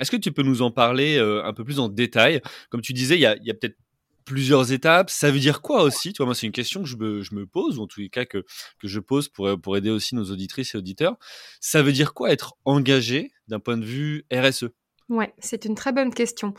[0.00, 2.42] Est-ce que tu peux nous en parler euh, un peu plus en détail?
[2.70, 3.76] Comme tu disais, il y a, peut-être
[4.24, 5.10] plusieurs étapes.
[5.10, 6.12] Ça veut dire quoi aussi?
[6.12, 8.44] Toi, moi, c'est une question que je me, pose, ou en tous les cas que,
[8.80, 11.16] que je pose pour, pour aider aussi nos auditrices et auditeurs.
[11.60, 14.70] Ça veut dire quoi être engagé d'un point de vue RSE
[15.08, 16.52] Ouais, c'est une très bonne question.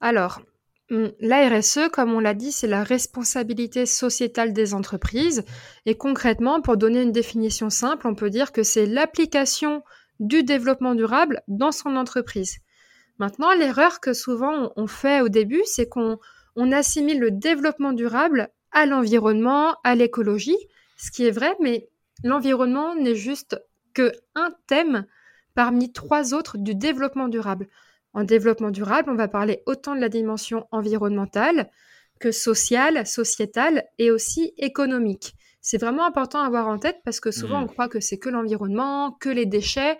[0.00, 0.40] Alors,
[0.88, 5.44] la RSE, comme on l'a dit, c'est la responsabilité sociétale des entreprises.
[5.84, 9.82] Et concrètement, pour donner une définition simple, on peut dire que c'est l'application
[10.20, 12.58] du développement durable dans son entreprise.
[13.18, 16.18] Maintenant, l'erreur que souvent on fait au début, c'est qu'on
[16.54, 20.58] on assimile le développement durable à l'environnement, à l'écologie,
[20.96, 21.88] ce qui est vrai, mais
[22.24, 23.60] l'environnement n'est juste
[23.94, 25.06] que un thème
[25.54, 27.68] parmi trois autres du développement durable.
[28.16, 31.70] En développement durable, on va parler autant de la dimension environnementale
[32.18, 35.34] que sociale, sociétale et aussi économique.
[35.60, 37.64] C'est vraiment important à avoir en tête parce que souvent mmh.
[37.64, 39.98] on croit que c'est que l'environnement, que les déchets,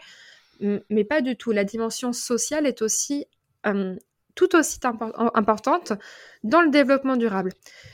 [0.89, 1.53] mais pas du tout.
[1.53, 3.27] La dimension sociale est aussi
[4.35, 4.81] tout aussi
[5.35, 5.93] importante
[6.43, 7.53] dans le développement durable.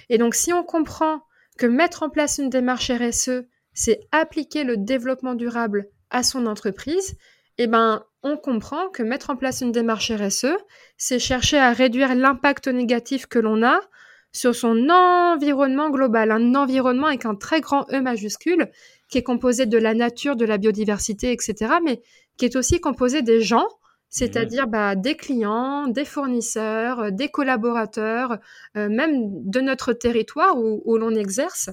[0.09, 1.23] Et donc si on comprend
[1.59, 3.43] que mettre en place une démarche RSE,
[3.75, 7.17] c'est appliquer le développement durable à son entreprise,
[7.59, 10.57] eh ben, on comprend que mettre en place une démarche RSE,
[10.97, 13.81] c'est chercher à réduire l'impact négatif que l'on a
[14.33, 18.71] sur son environnement global, un environnement avec un très grand E majuscule,
[19.09, 22.01] qui est composé de la nature, de la biodiversité, etc., mais
[22.39, 23.67] qui est aussi composé des gens,
[24.09, 28.39] c'est-à-dire bah, des clients, des fournisseurs, des collaborateurs,
[28.77, 31.71] euh, même de notre territoire où l'on exerce.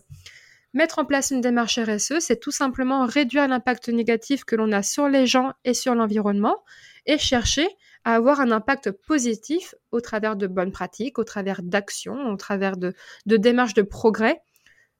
[0.73, 4.84] Mettre en place une démarche RSE, c'est tout simplement réduire l'impact négatif que l'on a
[4.84, 6.63] sur les gens et sur l'environnement
[7.08, 7.67] et chercher
[8.05, 12.77] à avoir un impact positif au travers de bonnes pratiques, au travers d'actions, au travers
[12.77, 12.93] de,
[13.25, 14.41] démarches de progrès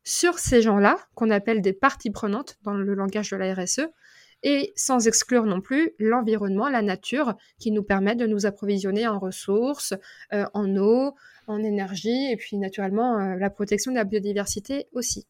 [0.03, 3.88] sur ces gens-là, qu'on appelle des parties prenantes dans le langage de la RSE,
[4.41, 9.19] et sans exclure non plus l'environnement, la nature, qui nous permet de nous approvisionner en
[9.19, 9.93] ressources,
[10.34, 11.13] euh, en eau,
[11.45, 15.27] en énergie, et puis naturellement euh, la protection de la biodiversité aussi.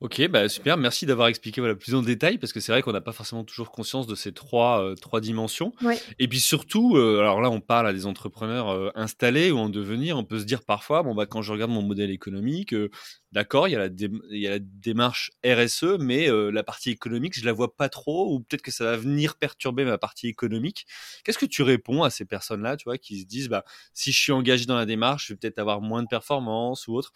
[0.00, 2.92] Ok, bah super, merci d'avoir expliqué voilà, plus en détail, parce que c'est vrai qu'on
[2.92, 5.72] n'a pas forcément toujours conscience de ces trois, euh, trois dimensions.
[6.20, 9.68] Et puis surtout, euh, alors là on parle à des entrepreneurs euh, installés ou en
[9.68, 12.72] devenir, on peut se dire parfois, bon bah quand je regarde mon modèle économique,
[13.32, 17.36] d'accord, il y, a la il y a la démarche RSE, mais la partie économique,
[17.36, 20.86] je la vois pas trop, ou peut-être que ça va venir perturber ma partie économique.
[21.24, 24.20] Qu'est-ce que tu réponds à ces personnes-là, tu vois, qui se disent, bah si je
[24.20, 27.12] suis engagé dans la démarche, je vais peut-être avoir moins de performance ou autre.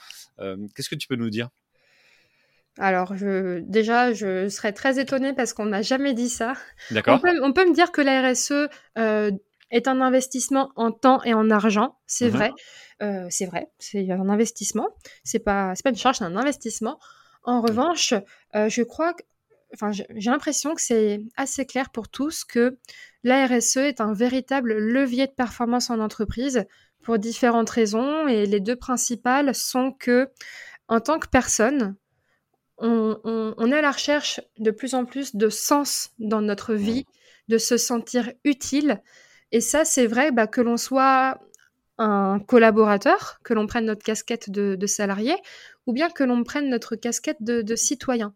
[0.75, 1.49] Qu'est-ce que tu peux nous dire?
[2.79, 6.55] Alors, je, déjà, je serais très étonnée parce qu'on n'a jamais dit ça.
[6.91, 7.21] D'accord.
[7.43, 9.31] On peut, me dire que la RSE euh,
[9.71, 11.99] est un investissement en temps et en argent.
[12.07, 12.37] C'est mhm.
[12.37, 12.53] vrai.
[13.03, 13.71] Euh, c'est vrai.
[13.79, 14.89] C'est un investissement.
[15.23, 16.99] C'est pas, pas une charge, c'est un investissement.
[17.43, 18.15] En revanche,
[18.55, 19.23] euh, je crois que,
[19.75, 22.79] enfin, j'ai l'impression que c'est assez clair pour tous que
[23.23, 26.65] la RSE est un véritable levier de performance en entreprise
[27.03, 28.29] pour différentes raisons.
[28.29, 30.31] Et les deux principales sont que,
[30.89, 31.97] en tant que personne,
[32.79, 37.07] on, est à la recherche de plus en plus de sens dans notre vie,
[37.49, 39.01] de se sentir utile.
[39.53, 41.39] Et ça, c'est vrai bah, que l'on soit
[41.99, 45.35] un collaborateur, que l'on prenne notre casquette de, salarié,
[45.87, 48.35] ou bien que l'on prenne notre casquette de citoyen.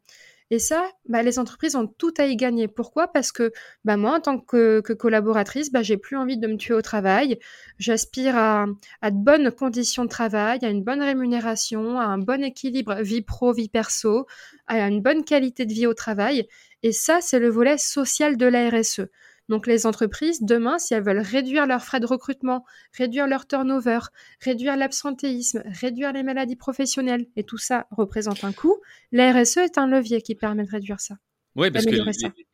[0.50, 2.68] Et ça, bah, les entreprises ont tout à y gagner.
[2.68, 3.08] Pourquoi?
[3.08, 3.52] Parce que
[3.84, 7.38] bah, moi, en tant que, collaboratrice, bah, j'ai plus envie de me tuer au travail.
[7.78, 8.66] J'aspire à,
[9.02, 13.52] de bonnes conditions de travail, à une bonne rémunération, à un bon équilibre vie pro,
[13.52, 14.26] vie perso,
[14.68, 16.46] à une bonne qualité de vie au travail.
[16.84, 19.08] Et ça, c'est le volet social de la RSE.
[19.48, 22.64] Donc les entreprises, demain, si elles veulent réduire leurs frais de recrutement,
[22.96, 24.00] réduire leur turnover,
[24.40, 28.76] réduire l'absentéisme, réduire les maladies professionnelles, et tout ça représente un coût,
[29.12, 31.16] la RSE est un levier qui permet de réduire ça.
[31.56, 32.04] Oui, parce qu'il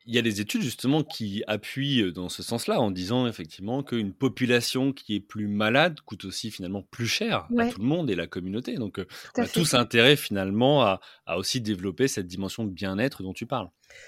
[0.05, 4.13] y a des études justement qui appuient euh, dans ce sens-là en disant effectivement qu'une
[4.13, 8.15] population qui est plus malade coûte aussi finalement plus cher à tout le monde et
[8.15, 8.75] la communauté.
[8.75, 9.01] Donc
[9.37, 11.01] on a tous intérêt finalement à,
[11.35, 13.67] aussi développer cette dimension de bien-être dont tu parles.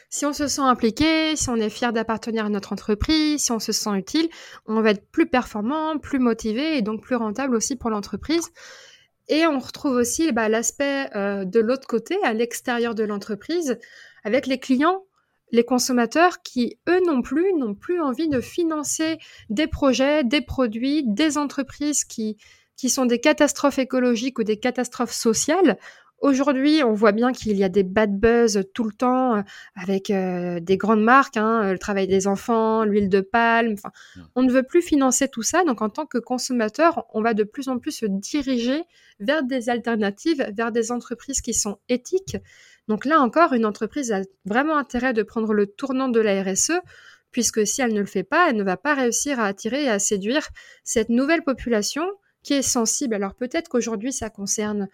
[0.09, 3.59] Si on se sent impliqué, si on est fier d'appartenir à notre entreprise, si on
[3.59, 4.29] se sent utile,
[4.65, 8.51] on va être plus performant, plus motivé et donc plus rentable aussi pour l'entreprise.
[9.27, 13.79] Et on retrouve aussi bah, l'aspect euh, de l'autre côté, à l'extérieur de l'entreprise,
[14.23, 15.03] avec les clients,
[15.51, 19.17] les consommateurs qui, eux non plus, n'ont plus envie de financer
[19.49, 22.37] des projets, des produits, des entreprises qui,
[22.77, 25.77] qui sont des catastrophes écologiques ou des catastrophes sociales.
[26.19, 29.41] Aujourd'hui, on voit bien qu'il y a des bad buzz tout le temps euh,
[29.75, 33.75] avec euh, des grandes marques, hein, le travail des enfants, l'huile de palme.
[34.35, 35.63] On ne veut plus financer tout ça.
[35.65, 38.83] Donc, en tant que consommateur, on va de plus en plus se diriger
[39.19, 42.37] vers des alternatives, vers des entreprises qui sont éthiques,
[42.87, 46.73] donc là encore, une entreprise a vraiment intérêt de prendre le tournant de la RSE,
[47.31, 49.89] puisque si elle ne le fait pas, elle ne va pas réussir à attirer et
[49.89, 50.47] à séduire
[50.83, 52.05] cette nouvelle population
[52.43, 53.15] qui est sensible.
[53.15, 54.87] Alors peut-être qu'aujourd'hui, ça concerne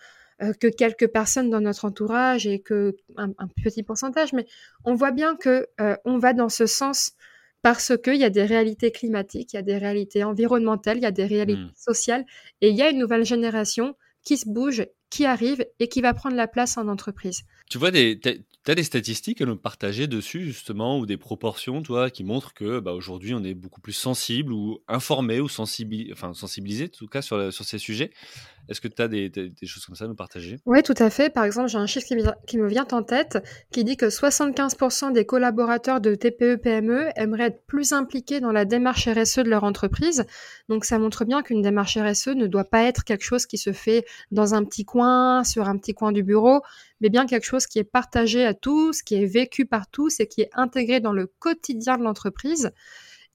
[0.59, 3.31] que quelques personnes dans notre entourage et que un,
[3.63, 4.45] petit pourcentage, mais
[4.85, 7.13] on voit bien que euh, on va dans ce sens
[7.61, 11.05] parce qu'il y a des réalités climatiques, il y a des réalités environnementales, il y
[11.05, 11.73] a des réalités mmh.
[11.75, 12.25] sociales,
[12.61, 16.13] et il y a une nouvelle génération qui se bouge, qui arrive et qui va
[16.13, 17.43] prendre la place en entreprise.
[17.69, 21.81] Tu vois, des, Tu as des statistiques à nous partager dessus, justement, ou des proportions,
[21.81, 26.13] toi, qui montrent que bah, aujourd'hui, on est beaucoup plus sensible ou informé ou sensibilisé,
[26.13, 28.11] enfin, sensibilisé, en tout cas, sur, sur ces sujets?
[28.69, 29.31] Est-ce que tu as des,
[29.63, 30.59] choses comme ça à nous partager?
[30.65, 31.29] Oui, tout à fait.
[31.29, 32.07] Par exemple, j'ai un chiffre
[32.47, 33.39] qui, me vient en tête
[33.71, 38.65] qui dit que 75% des collaborateurs de TPE-PME e aimeraient être plus impliqués dans la
[38.65, 40.25] démarche RSE de leur entreprise.
[40.69, 43.73] Donc, ça montre bien qu'une démarche RSE ne doit pas être quelque chose qui se
[43.73, 46.61] fait dans un petit coin, sur un petit coin du bureau,
[47.01, 50.27] mais bien quelque chose qui est partagé à tous, qui est vécu par tous et
[50.27, 52.71] qui est intégré dans le quotidien de l'entreprise.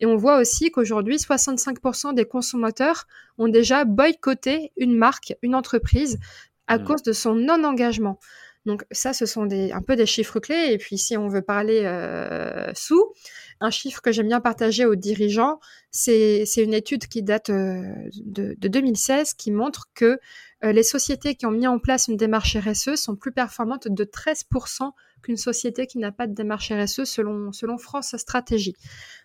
[0.00, 3.06] Et on voit aussi qu'aujourd'hui, 65% des consommateurs
[3.38, 6.18] ont déjà boycotté une marque, une entreprise,
[6.66, 6.84] à mmh.
[6.84, 8.18] cause de son non-engagement.
[8.66, 10.72] Donc ça, ce sont des, un peu des chiffres clés.
[10.72, 13.12] Et puis si on veut parler euh, sous,
[13.60, 15.60] un chiffre que j'aime bien partager aux dirigeants,
[15.92, 17.82] c'est une étude qui date euh,
[18.24, 20.18] de, de, 2016 qui montre que
[20.64, 24.04] euh, les sociétés qui ont mis en place une démarche RSE sont plus performantes de
[24.04, 24.90] 13%
[25.22, 28.74] qu'une société qui n'a pas de démarche RSE selon, selon France Stratégie.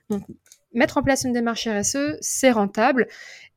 [0.10, 0.24] Donc
[0.74, 3.08] mettre en place une démarche RSE, c'est rentable.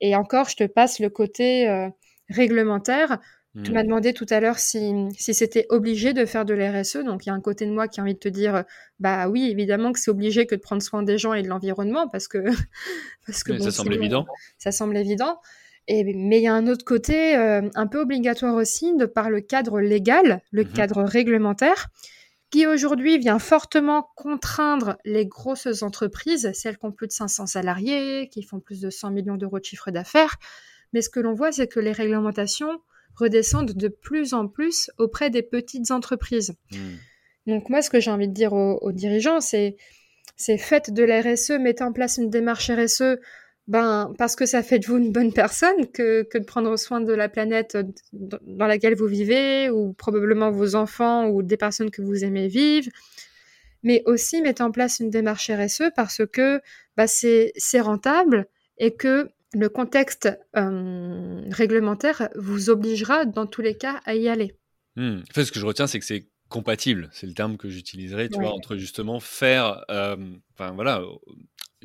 [0.00, 1.88] Et encore, je te passe le côté euh,
[2.28, 3.18] réglementaire.
[3.62, 3.86] Tu m'as hmm.
[3.86, 6.96] demandé tout à l'heure si, si c'était obligé de faire de l'RSE.
[7.04, 8.64] Donc, il y a un côté de moi qui a envie de te dire,
[8.98, 12.08] bah oui, évidemment que c'est obligé que de prendre soin des gens et de l'environnement
[12.08, 12.38] parce que,
[13.26, 14.26] parce que ça semble évident.
[14.58, 15.38] Ça semble évident.
[15.86, 19.30] Et, mais il y a un autre côté euh, un peu obligatoire aussi de par
[19.30, 20.72] le cadre légal, le mhm.
[20.72, 21.90] cadre réglementaire
[22.54, 28.28] qui aujourd'hui vient fortement contraindre les grosses entreprises, celles qui ont plus de 500 salariés,
[28.28, 30.36] qui font plus de 100 millions d'euros de chiffre d'affaires.
[30.92, 32.80] Mais ce que l'on voit, c'est que les réglementations
[33.16, 36.54] redescendent de plus en plus auprès des petites entreprises.
[36.70, 36.94] Hmm.
[37.48, 39.74] Donc moi, ce que j'ai envie de dire aux, dirigeants, c'est
[40.36, 43.18] c'est faites de la RSE, mettez en place une démarche RSE
[43.66, 47.12] ben, parce que ça fait de vous une bonne personne que, de prendre soin de
[47.12, 47.78] la planète
[48.12, 52.90] dans laquelle vous vivez, ou probablement vos enfants ou des personnes que vous aimez vivre.
[53.82, 56.60] Mais aussi mettre en place une démarche RSE parce que
[56.96, 58.46] bah, c'est rentable
[58.78, 64.56] et que le contexte euh, réglementaire vous obligera dans tous les cas à y aller.
[64.96, 65.20] Hmm.
[65.20, 68.28] En fait, ce que je retiens, c'est que c'est compatible, c'est le terme que j'utiliserai,
[68.28, 70.16] tu vois, entre justement faire, euh,
[70.54, 71.02] enfin voilà,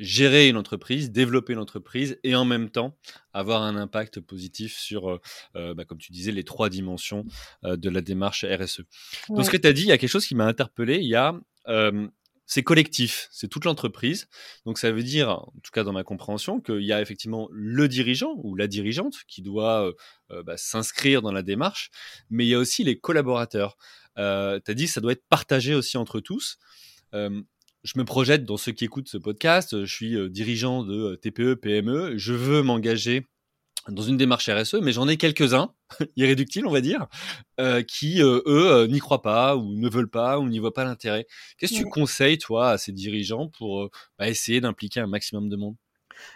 [0.00, 2.96] gérer une entreprise, développer une entreprise et en même temps
[3.34, 5.20] avoir un impact positif sur, euh,
[5.56, 7.26] euh, bah, comme tu disais, les trois dimensions
[7.64, 8.82] euh, de la démarche RSE.
[9.28, 10.96] Dans ce que tu as dit, il y a quelque chose qui m'a interpellé.
[10.96, 11.34] Il y a
[12.46, 14.26] c'est collectif, c'est toute l'entreprise.
[14.66, 17.86] Donc ça veut dire, en tout cas dans ma compréhension, qu'il y a effectivement le
[17.86, 19.92] dirigeant ou la dirigeante qui doit
[20.30, 21.92] bah, s'inscrire dans la démarche,
[22.28, 23.76] mais il y a aussi les collaborateurs.
[24.16, 26.58] Tu as dit que ça doit être partagé aussi entre tous
[27.82, 29.84] je me projette dans ceux qui écoutent ce podcast.
[29.84, 32.16] Je suis euh, dirigeant de euh, TPE, PME.
[32.16, 33.26] Je veux m'engager
[33.88, 35.72] dans une démarche RSE, mais j'en ai quelques-uns,
[36.16, 37.06] irréductibles, on va dire,
[37.58, 41.26] euh, qui, eux, n'y croient pas ou ne veulent pas ou n'y voient pas l'intérêt.
[41.56, 45.56] Qu'est-ce que tu conseilles, toi, à ces dirigeants pour bah, essayer d'impliquer un maximum de
[45.56, 45.76] monde?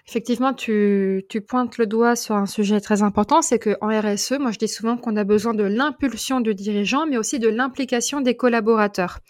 [0.08, 4.58] Effectivement, tu, pointes le doigt sur un sujet très important, c'est qu'en RSE, moi je
[4.58, 9.20] dis souvent qu'on a besoin de l'impulsion du dirigeant, mais aussi de l'implication des collaborateurs.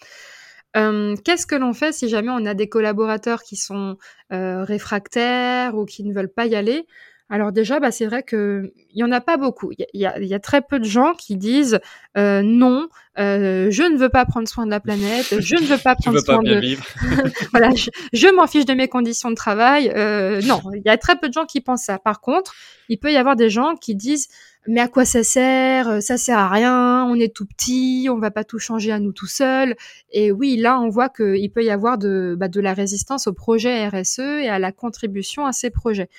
[0.73, 3.97] Qu'est-ce que l'on fait si jamais on a des collaborateurs qui sont
[4.33, 6.85] euh, réfractaires ou qui ne veulent pas y aller?
[7.27, 9.71] Alors déjà, bah, c'est vrai qu'il y en a pas beaucoup.
[9.71, 11.79] Il y a, y a, très peu de gens qui disent
[12.17, 15.79] euh, non, euh, je ne veux pas prendre soin de la planète, je ne veux
[15.79, 16.61] pas prendre soin de.
[17.51, 19.91] voilà, je, je m'en fiche de mes conditions de travail.
[19.95, 21.97] Euh, non, il y a très peu de gens qui pensent ça.
[21.97, 22.53] Par contre,
[22.89, 24.27] il peut y avoir des gens qui disent
[24.67, 27.05] mais à quoi ça sert Ça sert à rien.
[27.05, 29.75] On est tout petit, on va pas tout changer à nous tout seuls.
[30.11, 33.33] Et oui, là, on voit qu'il peut y avoir de, bah, de la résistance au
[33.33, 36.09] projet RSE et à la contribution à ces projets.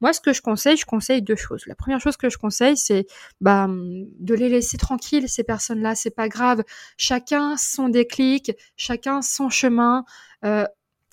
[0.00, 1.64] Moi, ce que je conseille, je conseille deux choses.
[1.66, 3.06] La première chose que je conseille, c'est
[3.40, 5.94] bah, de les laisser tranquilles, ces personnes-là.
[5.94, 6.62] C'est pas grave.
[6.96, 10.04] Chacun son déclic, chacun son chemin.
[10.44, 10.66] Euh,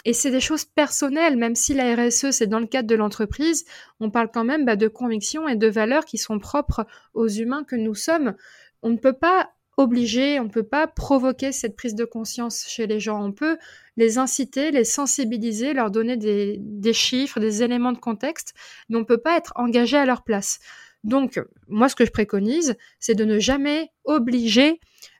[0.05, 3.63] et c'est des choses personnelles, même si la RSE, c'est dans le cadre de l'entreprise,
[4.01, 7.63] on parle quand même bah, de convictions et de valeurs qui sont propres aux humains
[7.63, 8.35] que nous sommes.
[8.81, 12.87] On ne peut pas obliger, on ne peut pas provoquer cette prise de conscience chez
[12.87, 13.23] les gens.
[13.23, 13.57] On peut
[13.97, 18.53] les inciter, les sensibiliser, leur donner des, chiffres, des éléments de contexte,
[18.89, 20.59] mais on ne peut pas être engagé à leur place.
[21.03, 24.79] Donc, moi, ce que je préconise, c'est de ne jamais obliger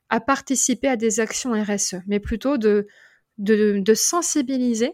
[0.09, 2.87] à participer à des actions RSE, mais plutôt de,
[3.37, 4.93] de, de sensibiliser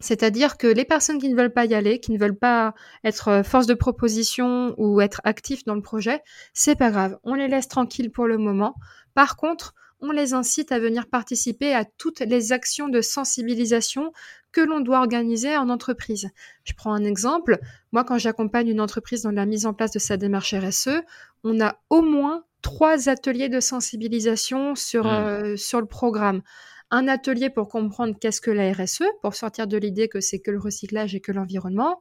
[0.00, 3.28] c'est-à-dire que les personnes qui ne veulent pas y aller, qui ne veulent pas être
[3.28, 6.22] euh, force de proposition ou être actifs dans le projet,
[6.54, 7.18] c'est pas grave.
[7.22, 8.74] On les laisse tranquilles pour le moment.
[9.14, 14.12] Par contre, on les incite à venir participer à toutes les actions de sensibilisation
[14.50, 16.30] que l'on doit organiser en entreprise.
[16.64, 17.58] Je prends un exemple.
[17.92, 21.02] Moi, quand j'accompagne une entreprise dans la mise en place de sa démarche RSE,
[21.44, 25.56] on a au moins trois ateliers de sensibilisation sur, Mmh.
[25.56, 26.40] sur le programme.
[26.90, 30.50] Un atelier pour comprendre qu'est-ce que la RSE, pour sortir de l'idée que c'est que
[30.50, 32.00] le recyclage et que l'environnement.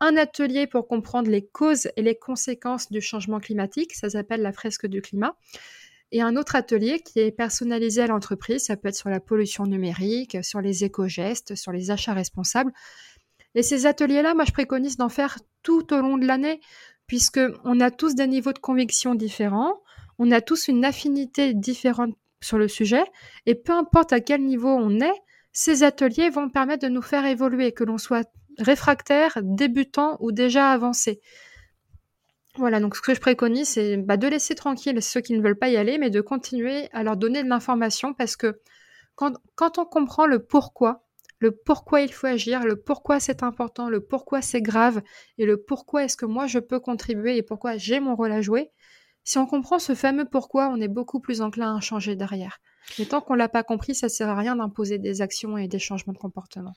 [0.00, 4.52] Un atelier pour comprendre les causes et les conséquences du changement climatique, ça s'appelle la
[4.52, 5.36] fresque du climat.
[6.10, 9.64] Et un autre atelier qui est personnalisé à l'entreprise, ça peut être sur la pollution
[9.66, 12.72] numérique, sur les éco-gestes, sur les achats responsables.
[13.54, 16.60] Et ces ateliers-là, moi, je préconise d'en faire tout au long de l'année,
[17.06, 19.82] puisque on a tous des niveaux de conviction différents,
[20.18, 23.04] on a tous une affinité différente sur le sujet,
[23.46, 27.24] et peu importe à quel niveau on est, ces ateliers vont permettre de nous faire
[27.24, 28.28] évoluer, que l'on soit
[28.58, 31.20] réfractaire, débutant ou déjà avancé.
[32.56, 35.58] Voilà, donc ce que je préconise, c'est bah, de laisser tranquille ceux qui ne veulent
[35.58, 38.60] pas y aller, mais de continuer à leur donner de l'information parce que
[39.16, 41.04] quand, quand on comprend le pourquoi,
[41.40, 45.02] le pourquoi il faut agir, le pourquoi c'est important, le pourquoi c'est grave
[45.38, 48.40] et le pourquoi est-ce que moi je peux contribuer et pourquoi j'ai mon rôle à
[48.40, 48.70] jouer,
[49.24, 52.60] si on comprend ce fameux pourquoi, on est beaucoup plus enclin à changer derrière.
[52.98, 55.78] Mais tant qu'on l'a pas compris, ça sert à rien d'imposer des actions et des
[55.78, 56.74] changements de comportement.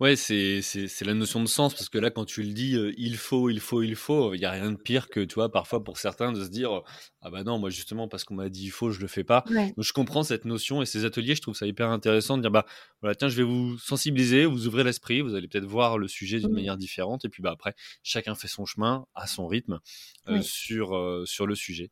[0.00, 2.92] Ouais, c'est c'est la notion de sens parce que là, quand tu le dis, euh,
[2.96, 5.50] il faut, il faut, il faut, il y a rien de pire que, tu vois,
[5.50, 6.82] parfois pour certains de se dire,
[7.20, 9.42] ah bah non, moi justement parce qu'on m'a dit il faut, je le fais pas.
[9.50, 9.72] Ouais.
[9.76, 12.52] Donc je comprends cette notion et ces ateliers, je trouve ça hyper intéressant de dire,
[12.52, 12.64] bah
[13.00, 16.38] voilà, tiens, je vais vous sensibiliser, vous ouvrir l'esprit, vous allez peut-être voir le sujet
[16.38, 16.54] d'une Mmh.
[16.54, 19.80] manière différente et puis bah après, chacun fait son chemin à son rythme
[20.28, 21.90] euh, sur euh, sur le sujet.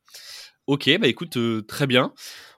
[0.66, 2.12] Ok, bah écoute, euh, très bien.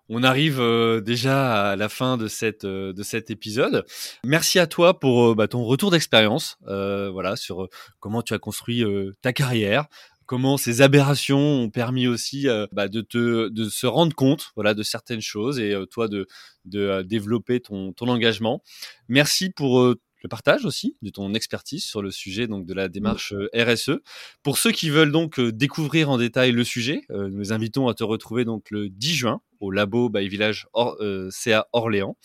[0.09, 3.85] On arrive euh, déjà à la fin de, cette, euh, de cet épisode.
[4.25, 7.69] Merci à toi pour euh, bah, ton retour d'expérience, euh, voilà, sur euh,
[8.01, 8.85] comment tu as construit
[9.23, 9.87] ta carrière,
[10.29, 14.75] comment ces aberrations ont permis aussi euh, bah, de te de se rendre compte, voilà,
[14.75, 16.29] de certaines choses et euh, toi de
[16.67, 18.63] de euh, développer ton ton engagement.
[19.09, 23.33] Merci pour le partage aussi de ton expertise sur le sujet donc de la démarche
[23.33, 24.01] euh, RSE.
[24.43, 28.45] Pour ceux qui veulent donc découvrir en détail le sujet, nous invitons à te retrouver
[28.45, 32.16] donc le 10 juin au labo by Village Or- euh, CA Orléans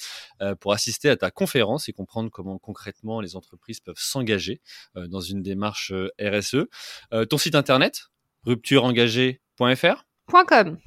[0.41, 4.61] euh, pour assister à ta conférence et comprendre comment concrètement les entreprises peuvent s'engager
[4.97, 6.65] euh, dans une démarche RSE.
[7.29, 8.09] Ton site internet
[8.45, 10.77] ruptureengagée.fr .com.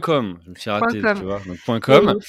[0.00, 1.18] .com, je me suis raté, com.
[1.18, 2.14] tu vois, donc point .com.
[2.16, 2.24] Oui.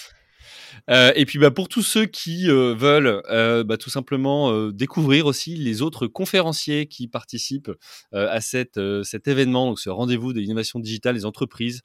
[0.89, 4.33] Euh, et puis bah, pour tous ceux qui euh, veulent euh, bah, tout simplement
[4.71, 7.71] découvrir aussi les autres conférenciers qui participent
[8.11, 8.77] à cet
[9.27, 11.81] événement, donc ce rendez-vous de l'innovation digitale des entreprises,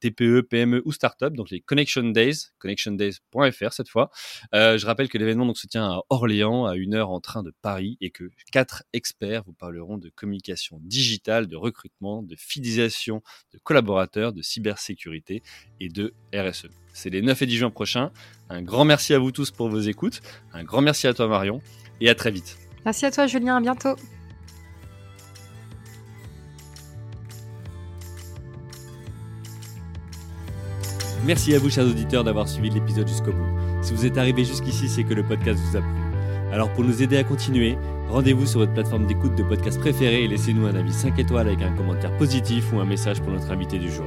[0.00, 4.10] TPE, PME ou start-up, donc les Connection Days, connectiondays.fr cette fois.
[4.52, 7.96] Je rappelle que l'événement se tient à Orléans, à une heure en train de Paris,
[8.00, 13.22] et que quatre experts vous parleront de communication digitale, de recrutement, de fidélisation
[13.52, 15.42] de collaborateurs, de cybersécurité
[15.80, 16.68] et de RSE.
[16.92, 18.10] C'est les 9 et 10 juin prochains.
[18.48, 20.20] Un grand merci à vous tous pour vos écoutes.
[20.52, 21.60] Un grand merci à toi Marion
[22.00, 22.58] et à très vite.
[22.84, 23.56] Merci à toi, Julien.
[23.56, 23.96] À bientôt.
[31.26, 33.46] Merci à vous chers auditeurs d'avoir suivi l'épisode jusqu'au bout.
[33.82, 36.00] Si vous êtes arrivé jusqu'ici, c'est que le podcast vous a plu.
[36.52, 37.76] Alors pour nous aider à continuer,
[38.08, 41.62] rendez-vous sur votre plateforme d'écoute de podcast préférée et laissez-nous un avis 5 étoiles avec
[41.62, 44.06] un commentaire positif ou un message pour notre invité du jour.